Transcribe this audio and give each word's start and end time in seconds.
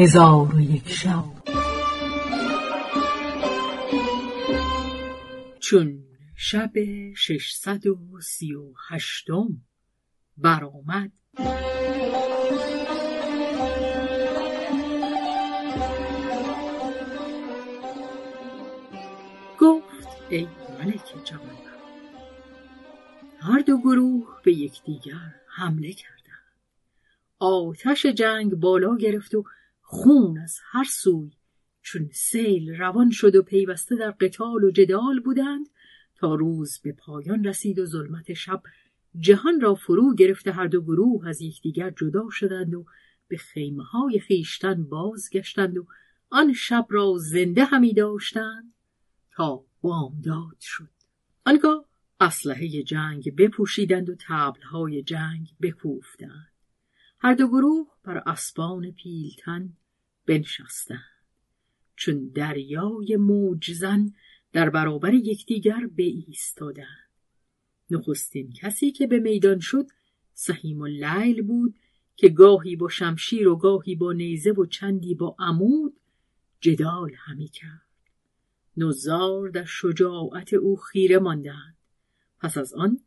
هزار 0.00 0.54
و 0.54 0.60
یک 0.60 0.88
شب. 0.88 1.24
چون 5.60 6.04
شب 6.36 6.72
ششصد 7.14 7.86
و 7.86 8.20
سی 8.20 8.54
و 8.54 8.72
هشتم 8.88 9.48
برآمد 10.36 11.12
گفت 19.58 20.08
ای 20.28 20.48
ملک 20.78 21.14
جوان 21.24 21.58
هر 23.40 23.58
دو 23.58 23.78
گروه 23.78 24.40
به 24.44 24.52
یکدیگر 24.52 25.34
حمله 25.56 25.92
کردند. 25.92 26.18
آتش 27.38 28.06
جنگ 28.06 28.54
بالا 28.54 28.96
گرفت 28.96 29.34
و 29.34 29.44
خون 29.90 30.38
از 30.38 30.58
هر 30.70 30.84
سوی. 30.84 31.30
چون 31.82 32.10
سیل 32.12 32.70
روان 32.70 33.10
شد 33.10 33.36
و 33.36 33.42
پیوسته 33.42 33.96
در 33.96 34.10
قتال 34.10 34.64
و 34.64 34.70
جدال 34.70 35.20
بودند 35.20 35.66
تا 36.14 36.34
روز 36.34 36.78
به 36.78 36.92
پایان 36.92 37.44
رسید 37.44 37.78
و 37.78 37.86
ظلمت 37.86 38.32
شب 38.32 38.62
جهان 39.18 39.60
را 39.60 39.74
فرو 39.74 40.14
گرفته 40.14 40.52
هر 40.52 40.66
دو 40.66 40.82
گروه 40.82 41.28
از 41.28 41.40
یکدیگر 41.40 41.90
جدا 41.90 42.30
شدند 42.30 42.74
و 42.74 42.84
به 43.28 43.36
خیمه 43.36 43.84
های 43.84 44.18
خیشتن 44.18 44.84
بازگشتند 44.84 45.78
و 45.78 45.86
آن 46.30 46.52
شب 46.52 46.86
را 46.88 47.14
زنده 47.18 47.64
همی 47.64 47.94
داشتند 47.94 48.74
تا 49.32 49.64
بامداد 49.80 50.56
شد. 50.60 50.90
آنگاه 51.46 51.84
اسلحه 52.20 52.82
جنگ 52.82 53.36
بپوشیدند 53.36 54.10
و 54.10 54.14
تبلهای 54.28 55.02
جنگ 55.02 55.54
بکوفتند. 55.62 56.52
هر 57.20 57.34
دو 57.34 57.48
گروه 57.48 57.86
بر 58.04 58.22
اسبان 58.26 58.90
پیلتن 58.90 59.72
بنشستند 60.28 61.24
چون 61.96 62.28
دریای 62.34 63.16
موجزن 63.16 64.12
در 64.52 64.70
برابر 64.70 65.14
یکدیگر 65.14 65.90
ایستادند 65.96 67.08
نخستین 67.90 68.52
کسی 68.52 68.90
که 68.90 69.06
به 69.06 69.18
میدان 69.18 69.58
شد 69.60 69.86
سهیم 70.32 70.82
اللیل 70.82 71.42
بود 71.42 71.74
که 72.16 72.28
گاهی 72.28 72.76
با 72.76 72.88
شمشیر 72.88 73.48
و 73.48 73.56
گاهی 73.56 73.94
با 73.94 74.12
نیزه 74.12 74.50
و 74.50 74.66
چندی 74.66 75.14
با 75.14 75.36
عمود 75.38 76.00
جدال 76.60 77.10
همی 77.16 77.48
کرد. 77.48 77.88
نزار 78.76 79.48
در 79.48 79.64
شجاعت 79.64 80.54
او 80.54 80.76
خیره 80.76 81.18
ماندند. 81.18 81.76
پس 82.40 82.58
از 82.58 82.74
آن 82.74 83.00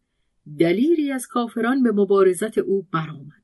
دلیری 0.60 1.12
از 1.12 1.28
کافران 1.28 1.84
به 1.84 1.92
مبارزت 1.92 2.58
او 2.58 2.88
برآمد. 2.92 3.44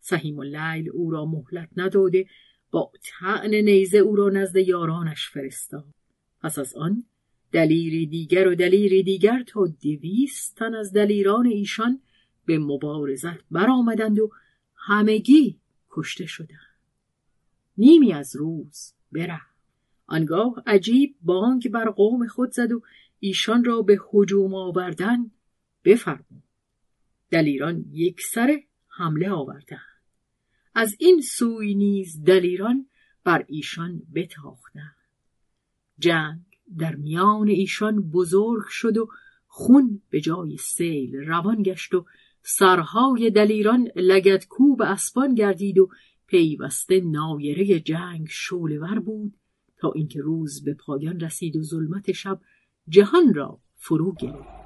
سهیم 0.00 0.38
اللیل 0.38 0.90
او 0.90 1.10
را 1.10 1.24
مهلت 1.26 1.68
نداده 1.76 2.26
با 2.70 2.92
تعن 3.02 3.54
نیزه 3.54 3.98
او 3.98 4.16
را 4.16 4.28
نزد 4.28 4.56
یارانش 4.56 5.28
فرستاد. 5.28 5.94
پس 6.42 6.58
از 6.58 6.74
آن 6.74 7.04
دلیری 7.52 8.06
دیگر 8.06 8.48
و 8.48 8.54
دلیری 8.54 9.02
دیگر 9.02 9.42
تا 9.46 9.66
دویست 9.82 10.56
تن 10.56 10.74
از 10.74 10.92
دلیران 10.92 11.46
ایشان 11.46 12.00
به 12.46 12.58
مبارزت 12.58 13.44
برآمدند 13.50 14.18
و 14.18 14.30
همگی 14.76 15.58
کشته 15.90 16.26
شدند. 16.26 16.78
نیمی 17.78 18.12
از 18.12 18.36
روز 18.36 18.92
بره 19.12 19.40
آنگاه 20.06 20.62
عجیب 20.66 21.16
بانگ 21.22 21.68
بر 21.68 21.90
قوم 21.90 22.26
خود 22.26 22.52
زد 22.52 22.72
و 22.72 22.82
ایشان 23.20 23.64
را 23.64 23.82
به 23.82 23.98
هجوم 24.12 24.54
آوردن 24.54 25.30
بفرمود. 25.84 26.42
دلیران 27.30 27.84
یک 27.92 28.20
سر 28.20 28.60
حمله 28.88 29.30
آوردند. 29.30 29.87
از 30.78 30.96
این 30.98 31.20
سوی 31.20 31.74
نیز 31.74 32.24
دلیران 32.24 32.86
بر 33.24 33.44
ایشان 33.48 34.02
بتاختند. 34.14 34.96
جنگ 35.98 36.40
در 36.78 36.94
میان 36.94 37.48
ایشان 37.48 38.10
بزرگ 38.10 38.64
شد 38.68 38.96
و 38.96 39.08
خون 39.46 40.02
به 40.10 40.20
جای 40.20 40.56
سیل 40.56 41.14
روان 41.16 41.62
گشت 41.62 41.94
و 41.94 42.06
سرهای 42.42 43.30
دلیران 43.30 43.88
لگت 43.96 44.46
کوب 44.48 44.82
اسبان 44.82 45.34
گردید 45.34 45.78
و 45.78 45.88
پیوسته 46.26 47.00
نایره 47.00 47.80
جنگ 47.80 48.26
شولور 48.30 48.98
بود 48.98 49.34
تا 49.78 49.92
اینکه 49.92 50.20
روز 50.20 50.64
به 50.64 50.74
پایان 50.74 51.20
رسید 51.20 51.56
و 51.56 51.62
ظلمت 51.62 52.12
شب 52.12 52.40
جهان 52.88 53.34
را 53.34 53.60
فرو 53.76 54.14
گرفت. 54.14 54.58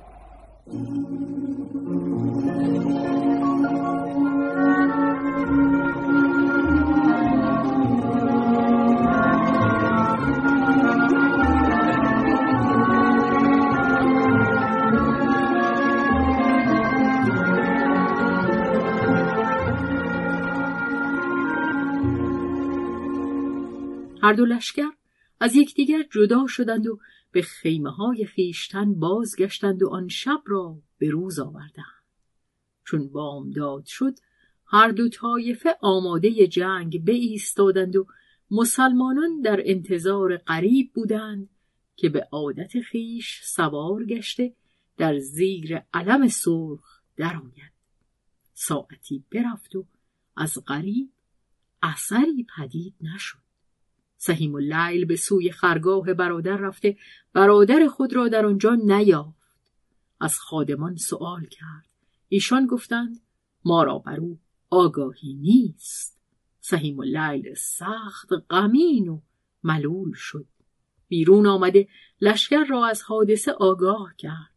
هر 24.22 24.32
دو 24.32 24.44
لشکر 24.44 24.90
از 25.40 25.56
یکدیگر 25.56 26.02
جدا 26.10 26.46
شدند 26.46 26.86
و 26.86 26.98
به 27.32 27.42
خیمه 27.42 27.90
های 27.90 28.24
خیشتن 28.26 28.94
بازگشتند 28.94 29.82
و 29.82 29.88
آن 29.88 30.08
شب 30.08 30.42
را 30.46 30.78
به 30.98 31.10
روز 31.10 31.38
آوردند. 31.38 32.02
چون 32.84 33.08
بامداد 33.08 33.84
شد 33.86 34.14
هر 34.66 34.90
دو 34.90 35.08
طایفه 35.08 35.76
آماده 35.80 36.46
جنگ 36.46 37.02
ایستادند 37.06 37.96
و 37.96 38.06
مسلمانان 38.50 39.40
در 39.40 39.60
انتظار 39.64 40.36
قریب 40.36 40.92
بودند 40.94 41.48
که 41.96 42.08
به 42.08 42.28
عادت 42.32 42.80
خیش 42.80 43.40
سوار 43.44 44.04
گشته 44.04 44.54
در 44.96 45.18
زیر 45.18 45.82
علم 45.94 46.28
سرخ 46.28 47.02
درآید 47.16 47.72
ساعتی 48.54 49.24
برفت 49.30 49.76
و 49.76 49.86
از 50.36 50.58
قریب 50.66 51.12
اثری 51.82 52.46
پدید 52.56 52.94
نشد. 53.00 53.41
سهیم 54.24 54.54
اللیل 54.54 55.04
به 55.04 55.16
سوی 55.16 55.50
خرگاه 55.50 56.14
برادر 56.14 56.56
رفته 56.56 56.96
برادر 57.32 57.86
خود 57.86 58.12
را 58.12 58.28
در 58.28 58.46
آنجا 58.46 58.74
نیافت. 58.74 59.66
از 60.20 60.38
خادمان 60.38 60.96
سوال 60.96 61.46
کرد. 61.46 61.86
ایشان 62.28 62.66
گفتند 62.66 63.20
ما 63.64 63.82
را 63.82 63.98
بر 63.98 64.20
او 64.20 64.38
آگاهی 64.70 65.34
نیست. 65.34 66.20
سهیم 66.60 67.00
اللیل 67.00 67.54
سخت 67.54 68.28
غمین 68.50 69.08
و 69.08 69.20
ملول 69.64 70.12
شد. 70.14 70.46
بیرون 71.08 71.46
آمده 71.46 71.88
لشکر 72.20 72.64
را 72.64 72.86
از 72.86 73.02
حادثه 73.02 73.52
آگاه 73.52 74.14
کرد. 74.18 74.54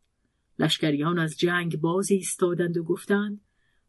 لشکریان 0.60 1.20
از 1.20 1.38
جنگ 1.38 1.82
باز 1.82 2.12
ایستادند 2.12 2.78
و 2.78 2.84
گفتند 2.84 3.42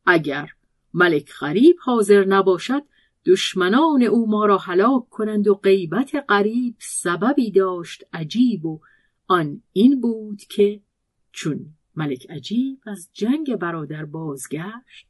اگر 0.07 0.49
ملک 0.95 1.33
غریب 1.41 1.77
حاضر 1.81 2.25
نباشد 2.25 2.83
دشمنان 3.27 4.03
او 4.03 4.31
ما 4.31 4.47
را 4.47 4.59
هلاک 4.59 5.09
کنند 5.09 5.49
و 5.49 5.55
غیبت 5.55 6.15
قریب 6.29 6.75
سببی 6.79 7.51
داشت 7.51 8.05
عجیب 8.13 8.65
و 8.65 8.81
آن 9.27 9.63
این 9.73 10.01
بود 10.01 10.43
که 10.43 10.81
چون 11.33 11.67
ملک 11.97 12.31
عجیب 12.31 12.81
از 12.87 13.09
جنگ 13.13 13.57
برادر 13.57 14.05
بازگشت 14.05 15.09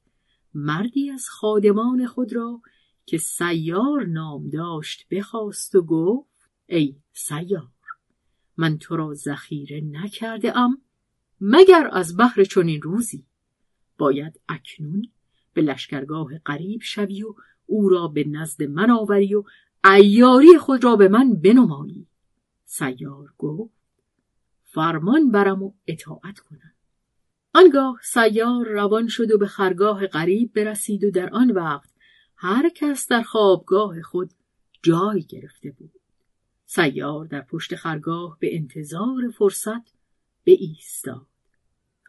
مردی 0.55 1.11
از 1.11 1.29
خادمان 1.29 2.07
خود 2.07 2.33
را 2.33 2.61
که 3.07 3.19
سیار 3.19 4.07
نام 4.07 4.51
داشت 4.51 5.07
بخواست 5.11 5.75
و 5.75 5.83
گفت 5.83 6.51
ای 6.67 6.97
سیار 7.13 7.71
من 8.57 8.79
تو 8.79 8.97
را 8.97 9.15
ذخیره 9.15 9.81
نکرده 9.81 10.59
ام 10.59 10.83
مگر 11.41 11.89
از 11.93 12.17
بحر 12.17 12.45
چنین 12.45 12.83
روزی؟ 12.83 13.27
باید 13.99 14.41
اکنون 14.49 15.09
به 15.53 15.63
لشکرگاه 15.63 16.39
قریب 16.39 16.83
شوی 16.83 17.23
و 17.23 17.35
او 17.67 17.89
را 17.89 18.09
به 18.09 18.25
نزد 18.25 18.63
من 18.63 18.91
آوری 18.91 19.35
و 19.35 19.45
ایاری 19.85 20.59
خود 20.59 20.85
را 20.85 20.97
به 20.97 21.09
من 21.09 21.35
بنمایی. 21.35 22.07
سیار 22.65 23.35
گفت 23.39 23.75
فرمان 24.65 25.31
برم 25.31 25.63
و 25.63 25.73
اطاعت 25.87 26.39
کنم. 26.39 26.73
آنگاه 27.55 28.01
سیار 28.03 28.69
روان 28.69 29.09
شد 29.09 29.31
و 29.31 29.39
به 29.39 29.47
خرگاه 29.47 30.07
غریب 30.07 30.53
برسید 30.53 31.05
و 31.05 31.11
در 31.11 31.31
آن 31.31 31.51
وقت 31.51 31.91
هر 32.37 32.69
کس 32.69 33.09
در 33.09 33.23
خوابگاه 33.23 34.03
خود 34.03 34.31
جای 34.83 35.23
گرفته 35.23 35.71
بود. 35.71 35.93
سیار 36.67 37.27
در 37.27 37.41
پشت 37.41 37.75
خرگاه 37.75 38.37
به 38.41 38.57
انتظار 38.57 39.31
فرصت 39.39 39.95
به 40.45 40.53
ایستاد. 40.53 41.27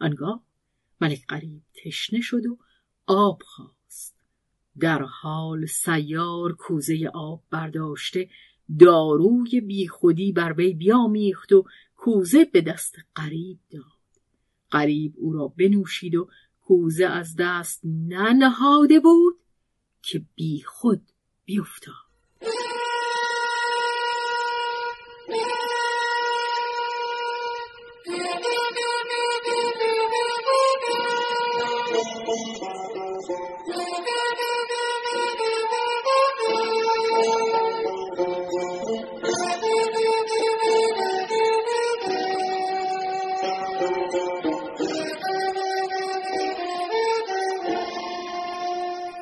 آنگاه 0.02 0.44
ملک 1.02 1.26
غریب 1.30 1.62
تشنه 1.86 2.22
شد 2.22 2.46
و 2.46 2.58
آب 3.08 3.42
خواست. 3.46 3.77
در 4.80 5.02
حال 5.02 5.66
سیار 5.66 6.54
کوزه 6.54 7.12
آب 7.14 7.44
برداشته 7.50 8.30
داروی 8.80 9.62
بیخودی 9.62 10.32
بر 10.32 10.54
وی 10.54 10.74
بیامیخت 10.74 11.52
و 11.52 11.66
کوزه 11.96 12.46
به 12.46 12.62
دست 12.62 12.96
قریب 13.16 13.60
داد. 13.70 13.84
قریب 14.72 15.14
او 15.18 15.34
را 15.34 15.48
بنوشید 15.48 16.16
و 16.16 16.30
کوزه 16.62 17.06
از 17.06 17.36
دست 17.40 17.82
ننهاده 17.86 19.00
بود 19.00 19.36
که 20.02 20.26
بیخود 20.36 21.02
بیفتاد. 21.46 22.07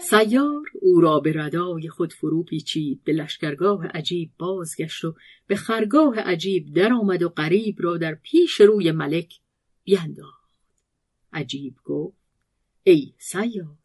سیار 0.10 0.66
او 0.81 1.02
را 1.02 1.19
به 1.19 1.34
ردای 1.36 1.90
خود 1.90 2.13
فرو 2.13 2.44
پیچید 2.44 3.04
به 3.04 3.13
لشکرگاه 3.13 3.88
عجیب 3.88 4.31
بازگشت 4.38 5.06
و 5.06 5.16
به 5.48 5.56
خرگاه 5.56 6.19
عجیب 6.19 6.74
درآمد 6.74 7.24
و 7.24 7.30
غریب 7.30 7.75
را 7.80 7.98
در 7.98 8.16
پیش 8.16 8.62
روی 8.62 8.92
ملک 8.92 9.40
بینداخت. 9.84 10.52
عجیب 11.34 11.75
گفت 11.84 12.18
ای 12.84 13.13
سیار 13.18 13.78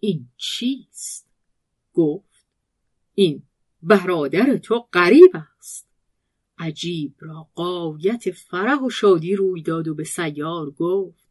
این 0.00 0.28
چیست؟ 0.36 1.28
گفت 1.92 2.46
این 3.14 3.42
برادر 3.82 4.56
تو 4.56 4.78
غریب 4.92 5.30
است. 5.58 5.88
عجیب 6.58 7.14
را 7.20 7.48
قایت 7.54 8.30
فرح 8.30 8.80
و 8.80 8.90
شادی 8.90 9.36
روی 9.36 9.62
داد 9.62 9.88
و 9.88 9.94
به 9.94 10.04
سیار 10.04 10.70
گفت 10.70 11.28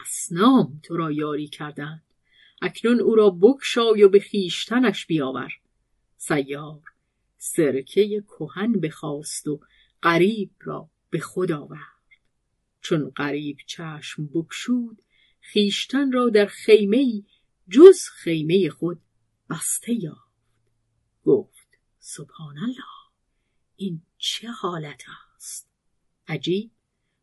اسنام 0.00 0.80
تو 0.82 0.96
را 0.96 1.12
یاری 1.12 1.48
کردند. 1.48 2.07
اکنون 2.62 3.00
او 3.00 3.14
را 3.14 3.30
بکشای 3.30 4.02
و 4.02 4.08
به 4.08 4.20
خیشتنش 4.20 5.06
بیاور. 5.06 5.52
سیار 6.16 6.82
سرکه 7.38 8.24
کهن 8.28 8.72
بخواست 8.72 9.48
و 9.48 9.60
غریب 10.02 10.50
را 10.60 10.90
به 11.10 11.18
خود 11.20 11.52
آورد. 11.52 11.80
چون 12.80 13.10
غریب 13.10 13.56
چشم 13.66 14.26
بکشود 14.26 15.02
خیشتن 15.40 16.12
را 16.12 16.28
در 16.28 16.46
خیمه 16.46 17.22
جز 17.68 18.02
خیمه 18.02 18.70
خود 18.70 19.00
بسته 19.50 19.92
یافت. 19.92 20.28
گفت 21.24 21.68
سبحان 21.98 22.58
الله 22.58 22.98
این 23.76 24.02
چه 24.18 24.48
حالت 24.48 25.02
است؟ 25.36 25.70
عجیب 26.28 26.70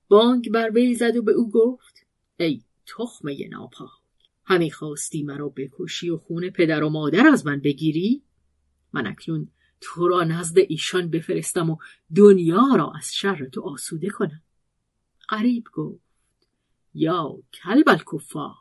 بانگ 0.07 0.51
بر 0.51 0.69
وی 0.69 0.95
زد 0.95 1.17
و 1.17 1.21
به 1.21 1.31
او 1.31 1.51
گفت 1.51 2.05
ای 2.37 2.61
تخمه 2.85 3.47
ناپاک. 3.47 4.04
همی 4.45 4.71
خواستی 4.71 5.23
مرا 5.23 5.49
بکشی 5.49 6.09
و 6.09 6.17
خون 6.17 6.49
پدر 6.49 6.83
و 6.83 6.89
مادر 6.89 7.27
از 7.27 7.45
من 7.45 7.59
بگیری؟ 7.59 8.23
من 8.93 9.07
اکنون 9.07 9.51
تو 9.81 10.07
را 10.07 10.23
نزد 10.23 10.57
ایشان 10.57 11.09
بفرستم 11.09 11.69
و 11.69 11.77
دنیا 12.15 12.75
را 12.77 12.93
از 12.97 13.13
شر 13.13 13.45
تو 13.45 13.61
آسوده 13.61 14.09
کنم. 14.09 14.41
قریب 15.29 15.63
گفت 15.73 16.05
یا 16.93 17.37
کلب 17.53 17.89
الکفار 17.89 18.55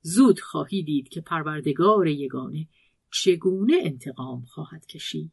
زود 0.00 0.40
خواهی 0.40 0.82
دید 0.82 1.08
که 1.08 1.20
پروردگار 1.20 2.06
یگانه 2.06 2.68
چگونه 3.10 3.74
انتقام 3.82 4.44
خواهد 4.44 4.86
کشید. 4.86 5.32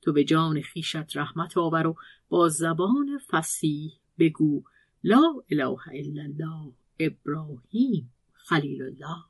تو 0.00 0.12
به 0.12 0.24
جان 0.24 0.60
خیشت 0.60 1.16
رحمت 1.16 1.58
آور 1.58 1.86
و 1.86 1.96
با 2.28 2.48
زبان 2.48 3.18
فسیح 3.30 3.92
بگو 4.18 4.62
لا 5.04 5.22
اله 5.50 5.88
الا 5.88 6.22
الله 6.22 6.72
ابراهیم. 6.98 8.12
خلیل 8.44 8.82
الله 8.82 9.24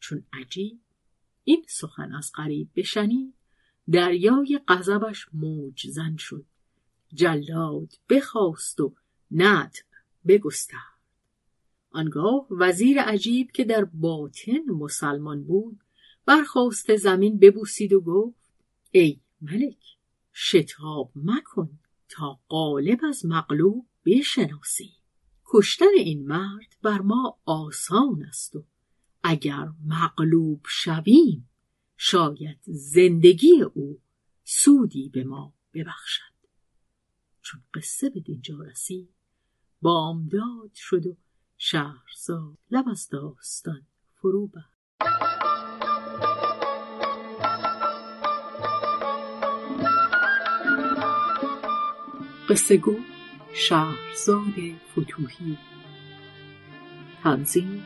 چون 0.00 0.24
عجیب 0.32 0.80
این 1.44 1.64
سخن 1.68 2.14
از 2.14 2.32
قریب 2.34 2.68
بشنید 2.76 3.34
دریای 3.92 4.60
غضبش 4.68 5.26
موج 5.32 5.86
زن 5.86 6.16
شد. 6.16 6.44
جلاد 7.14 7.98
بخواست 8.10 8.80
و 8.80 8.94
نت 9.30 9.84
بگسترد. 10.26 10.98
آنگاه 11.90 12.46
وزیر 12.50 13.00
عجیب 13.00 13.50
که 13.50 13.64
در 13.64 13.84
باطن 13.84 14.70
مسلمان 14.70 15.44
بود 15.44 15.80
برخواست 16.26 16.96
زمین 16.96 17.38
ببوسید 17.38 17.92
و 17.92 18.00
گفت 18.00 18.50
ای 18.90 19.20
ملک 19.40 19.96
شتاب 20.32 21.12
مکن 21.14 21.78
تا 22.08 22.40
غالب 22.48 23.00
از 23.04 23.26
مغلوب 23.26 23.86
بشناسی. 24.06 24.97
کشتن 25.50 25.94
این 25.96 26.26
مرد 26.26 26.76
بر 26.82 26.98
ما 26.98 27.38
آسان 27.44 28.24
است 28.28 28.56
و 28.56 28.64
اگر 29.22 29.68
مغلوب 29.86 30.60
شویم 30.68 31.50
شاید 31.96 32.58
زندگی 32.66 33.62
او 33.74 34.00
سودی 34.44 35.08
به 35.08 35.24
ما 35.24 35.54
ببخشد. 35.74 36.22
چون 37.42 37.62
قصه 37.74 38.10
به 38.10 38.20
دینجا 38.20 38.62
رسید 38.62 39.14
بامداد 39.82 40.70
شد 40.74 41.06
و 41.06 41.16
شهرزاد 41.56 42.58
لب 42.70 42.88
از 42.88 43.08
داستان 43.08 43.86
فرو 44.14 44.46
بست. 44.46 44.78
قصه 52.48 52.76
گو 52.76 52.96
شهرزاد 53.52 54.54
فتوهی 54.92 55.58
تنظیم 57.22 57.84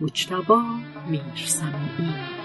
مجتبا 0.00 0.62
میرسمی 1.08 2.39